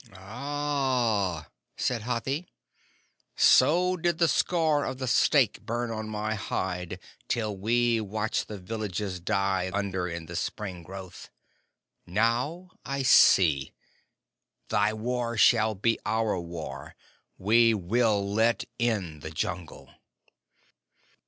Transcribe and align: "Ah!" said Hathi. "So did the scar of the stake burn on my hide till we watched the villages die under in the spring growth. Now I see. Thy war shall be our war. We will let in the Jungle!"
"Ah!" 0.15 1.51
said 1.77 2.01
Hathi. 2.01 2.47
"So 3.35 3.95
did 3.95 4.17
the 4.17 4.27
scar 4.27 4.83
of 4.83 4.97
the 4.97 5.05
stake 5.05 5.61
burn 5.61 5.91
on 5.91 6.09
my 6.09 6.33
hide 6.33 6.99
till 7.27 7.55
we 7.55 8.01
watched 8.01 8.47
the 8.47 8.57
villages 8.57 9.19
die 9.19 9.69
under 9.71 10.07
in 10.07 10.25
the 10.25 10.35
spring 10.35 10.81
growth. 10.81 11.29
Now 12.07 12.71
I 12.83 13.03
see. 13.03 13.73
Thy 14.69 14.91
war 14.91 15.37
shall 15.37 15.75
be 15.75 15.99
our 16.03 16.39
war. 16.39 16.95
We 17.37 17.75
will 17.75 18.27
let 18.27 18.65
in 18.79 19.19
the 19.19 19.29
Jungle!" 19.29 19.91